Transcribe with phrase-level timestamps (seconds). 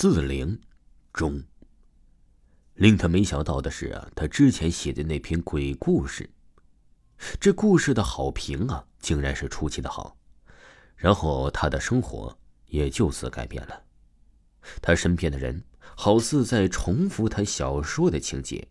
[0.00, 0.60] 自灵
[1.12, 1.42] 中。
[2.74, 6.30] 令他没想到的是啊，他之前写的那篇鬼故事，
[7.40, 10.16] 这故事的好评啊，竟然是出奇的好。
[10.94, 13.82] 然后他的生活也就此改变了。
[14.80, 15.64] 他身边的人
[15.96, 18.68] 好似在重复他小说的情节。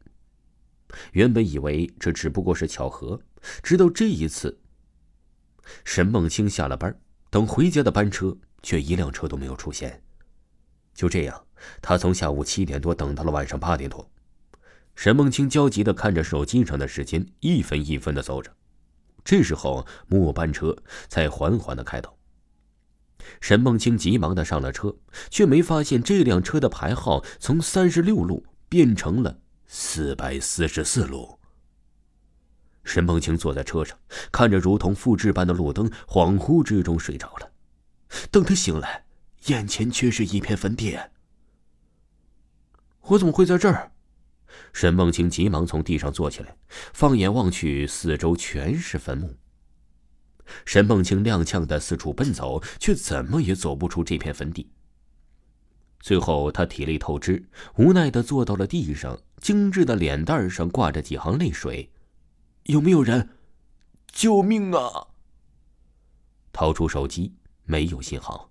[1.11, 3.21] 原本以为这只不过是巧合，
[3.61, 4.61] 直到这一次，
[5.83, 6.97] 沈梦清下了班，
[7.29, 10.01] 等回家的班车却一辆车都没有出现。
[10.97, 11.45] 就这样。
[11.81, 14.09] 他从下午七点多等到了晚上八点多，
[14.95, 18.51] 沈梦清焦急的看着手机上的时间，一分一分的走着。
[19.23, 20.75] 这时候末班车
[21.07, 22.17] 才缓缓的开到。
[23.41, 24.95] 沈梦清急忙的上了车，
[25.29, 31.37] 却没发现这辆车的牌号从三十六路变成了四百四十四路。
[32.85, 33.97] 沈梦清坐在车上，
[34.31, 37.51] 看着如同复制般的路灯，恍惚之中睡着了。
[38.31, 39.03] 等他醒来，
[39.47, 40.97] 眼前却是一片坟地。
[43.01, 43.91] 我怎么会在这儿？
[44.73, 46.55] 沈梦清急忙从地上坐起来，
[46.93, 49.35] 放眼望去，四周全是坟墓。
[50.65, 54.71] 沈梦清踉跄的四处奔走，却怎么也走不出这片坟地。
[55.99, 61.91] 最后，他体力透支，无奈的坐到了地上，精致的脸蛋上挂着几行泪水。
[62.63, 63.29] 有没有人？
[64.07, 65.07] 救命啊！
[66.53, 67.33] 掏出手机，
[67.63, 68.49] 没有信号。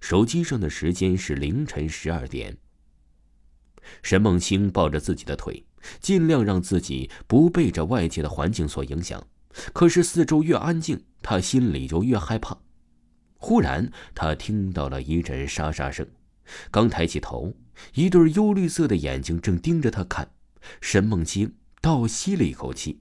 [0.00, 2.56] 手机上的时间是凌晨十二点。
[4.02, 5.64] 沈梦清抱着自己的腿，
[6.00, 9.26] 尽量让自己不被这外界的环境所影响。
[9.72, 12.56] 可是四周越安静，他心里就越害怕。
[13.36, 16.06] 忽然，他听到了一阵沙沙声，
[16.70, 17.56] 刚抬起头，
[17.94, 20.30] 一对幽绿色的眼睛正盯着他看。
[20.80, 23.00] 沈梦清倒吸了一口气，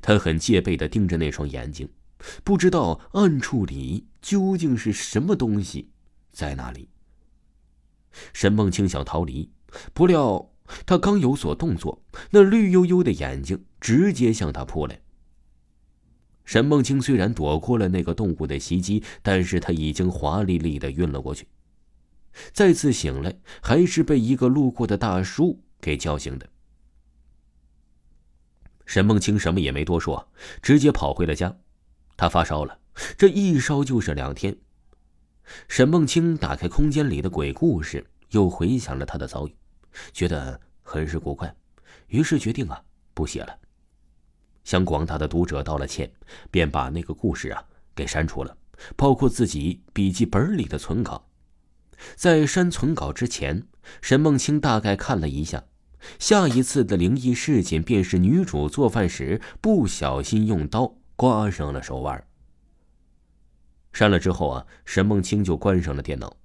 [0.00, 1.88] 他很戒备地盯着那双眼睛，
[2.44, 5.90] 不知道暗处里究竟是什么东西
[6.32, 6.88] 在那里。
[8.32, 9.50] 沈梦清想逃离。
[9.92, 10.52] 不料
[10.86, 15.00] 他刚有所动作，那绿油油的眼睛直接向他扑来。
[16.44, 21.46] 沈梦清虽然躲过了那个动物的袭击，但是他已经华丽丽的晕了过去。
[22.52, 26.48] 再次醒来，还是被一个路过的大叔给叫醒的。
[28.86, 30.30] 沈梦清什么也没多说，
[30.62, 31.58] 直接跑回了家。
[32.16, 32.78] 他发烧了，
[33.16, 34.56] 这一烧就是两天。
[35.68, 38.06] 沈梦清打开空间里的鬼故事。
[38.30, 39.56] 又回想了他的遭遇，
[40.12, 41.54] 觉得很是古怪，
[42.08, 42.82] 于是决定啊
[43.14, 43.56] 不写了。
[44.64, 46.12] 向广大的读者道了歉，
[46.50, 48.58] 便把那个故事啊给删除了，
[48.96, 51.28] 包括自己笔记本里的存稿。
[52.16, 53.68] 在删存稿之前，
[54.02, 55.62] 沈梦清大概看了一下，
[56.18, 62.24] 下一次的灵异事件便是女主做饭时不小心用刀刮伤了手腕。
[63.92, 66.36] 删了之后啊，沈梦清就关上了电脑。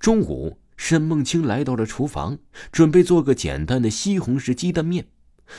[0.00, 0.58] 中午。
[0.80, 2.38] 沈梦清来到了厨房，
[2.70, 5.08] 准备做个简单的西红柿鸡蛋面。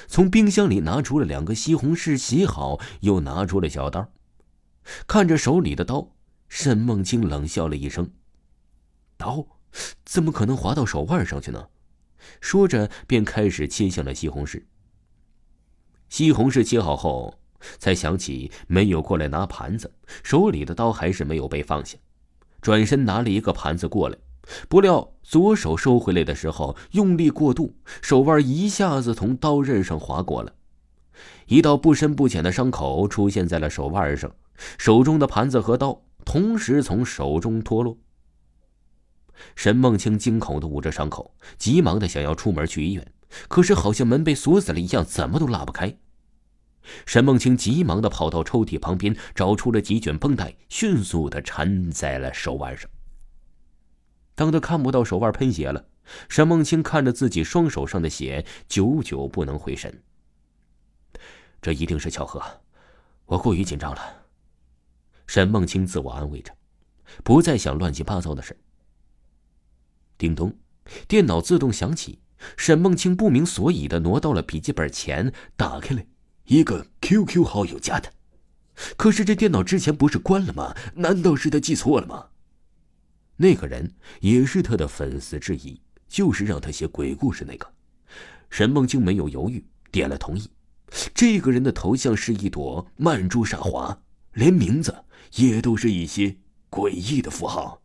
[0.08, 4.14] 从冰箱里拿出了两个西红柿，洗好，又拿出了小刀。
[5.06, 6.16] 看着手里的刀，
[6.48, 8.10] 沈梦清冷笑了一声
[9.18, 9.46] ：“刀
[10.06, 11.68] 怎么可能划到手腕上去呢？”
[12.40, 14.64] 说着，便开始切向了西红柿。
[16.08, 17.39] 西红柿切好后，
[17.78, 19.92] 才想起没有过来拿盘子，
[20.24, 21.98] 手里的刀还是没有被放下，
[22.62, 24.18] 转身拿了一个盘子过来。
[24.68, 30.54] 不料左手收回来的时候用力过度，手腕一下子从刀刃上划过了，
[31.46, 34.32] 一道不深不浅的伤口出现在了手腕上，
[34.78, 37.98] 手中的盘子和刀同时从手中脱落。
[39.56, 43.14] 沈梦清惊恐的捂着伤口，急忙的想要出门去医院，
[43.48, 45.96] 可是好像门被锁死了一样，怎么都拉不开。
[47.06, 52.90] 沈梦清急忙的跑到抽屉旁边，找出了几卷绷带，迅速的缠在了手腕上。
[54.36, 55.86] 当他看不到手腕喷血了，
[56.30, 60.02] 沈梦清看着自己双手上的血，久久不能回神。
[61.62, 62.42] 这一定是巧合，
[63.26, 64.02] 我过于紧张了。
[65.28, 66.56] 沈梦清自我安慰着，
[67.24, 68.58] 不再想乱七八糟的事。
[70.18, 70.58] 叮咚，
[71.08, 72.20] 电脑自动响起，
[72.58, 76.02] 沈梦清不明所以的挪到了笔记本前，打开了
[76.50, 78.12] 一个 QQ 好友加的。
[78.98, 80.76] 可是这电脑之前不是关了吗？
[80.96, 82.30] 难道是他记错了吗？
[83.38, 87.72] 那个人也是他的粉丝之一，就是让他写鬼故事那个。
[88.50, 90.50] 沈梦清没有犹豫，点了同意。
[91.14, 94.02] 这个人的头像是一朵曼珠沙华，
[94.34, 95.06] 连名字
[95.36, 96.36] 也都是一些
[96.72, 97.80] 诡异的符号。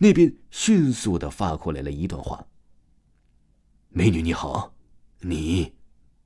[0.00, 2.44] 那边迅速的发过来了一段话
[3.90, 4.74] ：“美女你好，
[5.20, 5.72] 你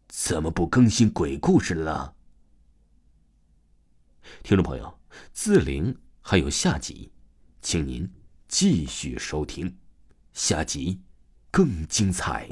[0.09, 2.17] 怎么不更新鬼故事了？”
[4.43, 4.99] 听众朋友，
[5.33, 7.13] 自灵还有下集，
[7.63, 8.11] 请您。
[8.49, 9.77] 继续收听。
[10.33, 11.03] 下集
[11.51, 12.49] 更精彩。